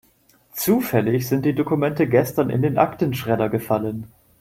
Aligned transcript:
Zufällig 0.53 1.27
sind 1.29 1.45
die 1.45 1.53
Dokumente 1.53 2.07
gestern 2.07 2.49
in 2.49 2.63
den 2.63 2.79
Aktenschredder 2.79 3.49
gefallen. 3.49 4.11